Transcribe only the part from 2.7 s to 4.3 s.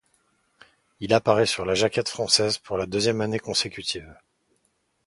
la deuxième année consécutive.